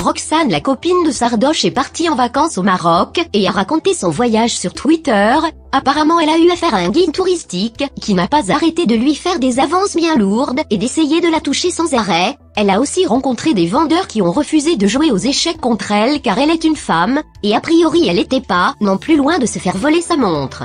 Roxane, 0.00 0.50
la 0.50 0.60
copine 0.60 1.04
de 1.04 1.10
Sardoche, 1.10 1.66
est 1.66 1.70
partie 1.70 2.08
en 2.08 2.14
vacances 2.14 2.56
au 2.56 2.62
Maroc 2.62 3.20
et 3.34 3.46
a 3.46 3.50
raconté 3.50 3.92
son 3.92 4.08
voyage 4.08 4.56
sur 4.56 4.72
Twitter. 4.72 5.34
Apparemment, 5.72 6.18
elle 6.18 6.30
a 6.30 6.38
eu 6.38 6.50
affaire 6.50 6.74
à 6.74 6.78
un 6.78 6.88
guide 6.88 7.12
touristique 7.12 7.84
qui 8.00 8.14
n'a 8.14 8.26
pas 8.26 8.50
arrêté 8.50 8.86
de 8.86 8.94
lui 8.94 9.14
faire 9.14 9.38
des 9.38 9.60
avances 9.60 9.94
bien 9.96 10.16
lourdes 10.16 10.60
et 10.70 10.78
d'essayer 10.78 11.20
de 11.20 11.28
la 11.28 11.40
toucher 11.40 11.70
sans 11.70 11.92
arrêt. 11.92 12.38
Elle 12.56 12.70
a 12.70 12.80
aussi 12.80 13.04
rencontré 13.04 13.52
des 13.52 13.66
vendeurs 13.66 14.06
qui 14.06 14.22
ont 14.22 14.32
refusé 14.32 14.76
de 14.76 14.86
jouer 14.86 15.10
aux 15.10 15.18
échecs 15.18 15.60
contre 15.60 15.92
elle 15.92 16.22
car 16.22 16.38
elle 16.38 16.50
est 16.50 16.64
une 16.64 16.76
femme, 16.76 17.20
et 17.42 17.54
a 17.54 17.60
priori 17.60 18.08
elle 18.08 18.18
était 18.18 18.40
pas 18.40 18.74
non 18.80 18.96
plus 18.96 19.16
loin 19.16 19.38
de 19.38 19.46
se 19.46 19.58
faire 19.58 19.76
voler 19.76 20.00
sa 20.00 20.16
montre. 20.16 20.64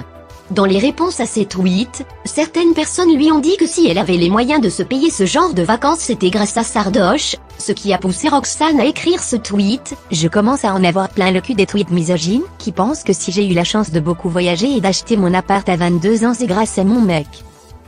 Dans 0.52 0.66
les 0.66 0.78
réponses 0.78 1.20
à 1.20 1.26
ses 1.26 1.46
tweets, 1.46 2.06
certaines 2.24 2.74
personnes 2.74 3.16
lui 3.16 3.32
ont 3.32 3.40
dit 3.40 3.58
que 3.58 3.66
si 3.66 3.88
elle 3.88 3.98
avait 3.98 4.18
les 4.18 4.30
moyens 4.30 4.62
de 4.62 4.70
se 4.70 4.84
payer 4.84 5.10
ce 5.10 5.26
genre 5.26 5.56
de 5.56 5.64
vacances 5.64 6.02
c'était 6.02 6.30
grâce 6.30 6.56
à 6.56 6.64
Sardoche, 6.64 7.36
ce 7.58 7.72
qui 7.72 7.94
a 7.94 7.98
poussé 7.98 8.30
Roxane 8.30 8.80
à 8.80 8.86
écrire 8.86 9.22
ce 9.22 9.36
tweet. 9.36 9.96
Je 10.12 10.28
commence 10.28 10.66
à 10.66 10.74
en 10.74 10.84
avoir 10.84 11.10
plein 11.10 11.32
le 11.32 11.42
cul 11.42 11.54
des 11.54 11.66
tweets 11.66 11.92
misogynes, 11.92 12.44
qui 12.58 12.72
pensent 12.72 13.04
que 13.04 13.14
si 13.14 13.32
j'ai 13.32 13.48
eu 13.50 13.54
la 13.54 13.64
chance 13.64 13.92
de 13.92 14.00
beaucoup 14.00 14.30
voyager 14.30 14.76
et 14.76 14.82
d'acheter 14.82 15.18
mon 15.18 15.34
appart 15.34 15.68
à 15.68 15.76
22 15.76 16.26
ans 16.26 16.34
c'est 16.34 16.48
grâce 16.48 16.78
à 16.78 16.84
mon 16.84 17.02
mec. 17.02 17.28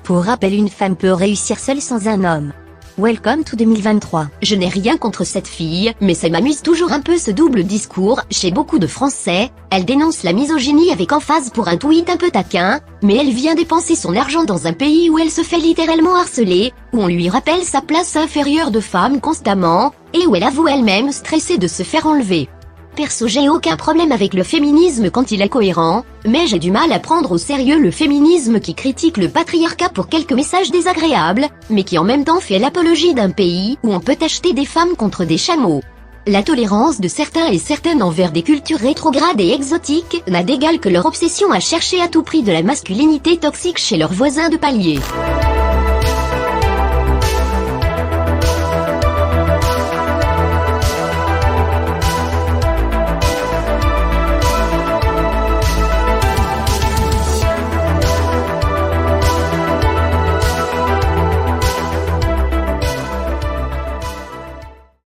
Pour 0.03 0.23
rappel 0.23 0.53
une 0.53 0.69
femme 0.69 0.95
peut 0.95 1.13
réussir 1.13 1.59
seule 1.59 1.81
sans 1.81 2.07
un 2.07 2.23
homme. 2.23 2.53
Welcome 2.99 3.43
to 3.43 3.55
2023. 3.55 4.27
Je 4.41 4.55
n'ai 4.55 4.69
rien 4.69 4.97
contre 4.97 5.23
cette 5.23 5.47
fille, 5.47 5.93
mais 6.01 6.15
ça 6.15 6.29
m'amuse 6.29 6.63
toujours 6.63 6.91
un 6.91 6.99
peu 6.99 7.19
ce 7.19 7.29
double 7.29 7.63
discours, 7.63 8.21
chez 8.31 8.49
beaucoup 8.49 8.79
de 8.79 8.87
Français, 8.87 9.51
elle 9.69 9.85
dénonce 9.85 10.23
la 10.23 10.33
misogynie 10.33 10.91
avec 10.91 11.11
emphase 11.11 11.51
pour 11.51 11.67
un 11.67 11.77
tweet 11.77 12.09
un 12.09 12.17
peu 12.17 12.31
taquin, 12.31 12.79
mais 13.03 13.17
elle 13.17 13.29
vient 13.29 13.53
dépenser 13.53 13.93
son 13.93 14.15
argent 14.15 14.45
dans 14.45 14.65
un 14.65 14.73
pays 14.73 15.11
où 15.11 15.19
elle 15.19 15.29
se 15.29 15.43
fait 15.43 15.59
littéralement 15.59 16.15
harceler, 16.15 16.73
où 16.91 17.03
on 17.03 17.07
lui 17.07 17.29
rappelle 17.29 17.61
sa 17.61 17.81
place 17.81 18.15
inférieure 18.15 18.71
de 18.71 18.79
femme 18.79 19.21
constamment, 19.21 19.93
et 20.15 20.25
où 20.25 20.35
elle 20.35 20.43
avoue 20.43 20.67
elle-même 20.67 21.11
stressée 21.11 21.59
de 21.59 21.67
se 21.67 21.83
faire 21.83 22.07
enlever. 22.07 22.49
Perso 22.97 23.27
j'ai 23.27 23.47
aucun 23.47 23.77
problème 23.77 24.11
avec 24.11 24.33
le 24.33 24.41
féminisme 24.41 25.11
quand 25.11 25.29
il 25.29 25.43
est 25.43 25.49
cohérent, 25.49 26.03
mais 26.25 26.47
j'ai 26.47 26.57
du 26.57 26.71
mal 26.71 26.91
à 26.91 26.97
prendre 26.97 27.31
au 27.31 27.37
sérieux 27.37 27.77
le 27.77 27.91
féminisme 27.91 28.59
qui 28.59 28.73
critique 28.73 29.17
le 29.17 29.29
patriarcat 29.29 29.89
pour 29.89 30.09
quelques 30.09 30.33
messages 30.33 30.71
désagréables, 30.71 31.45
mais 31.69 31.83
qui 31.83 31.99
en 31.99 32.03
même 32.03 32.23
temps 32.23 32.39
fait 32.39 32.57
l'apologie 32.57 33.13
d'un 33.13 33.29
pays 33.29 33.77
où 33.83 33.93
on 33.93 33.99
peut 33.99 34.17
acheter 34.19 34.53
des 34.53 34.65
femmes 34.65 34.95
contre 34.95 35.25
des 35.25 35.37
chameaux. 35.37 35.81
La 36.25 36.41
tolérance 36.41 36.99
de 36.99 37.07
certains 37.07 37.49
et 37.49 37.59
certaines 37.59 38.01
envers 38.01 38.31
des 38.31 38.41
cultures 38.41 38.79
rétrogrades 38.79 39.39
et 39.39 39.53
exotiques 39.53 40.23
n'a 40.27 40.41
d'égal 40.41 40.79
que 40.79 40.89
leur 40.89 41.05
obsession 41.05 41.51
à 41.51 41.59
chercher 41.59 42.01
à 42.01 42.07
tout 42.07 42.23
prix 42.23 42.41
de 42.41 42.51
la 42.51 42.63
masculinité 42.63 43.37
toxique 43.37 43.77
chez 43.77 43.97
leurs 43.97 44.11
voisins 44.11 44.49
de 44.49 44.57
palier. 44.57 44.97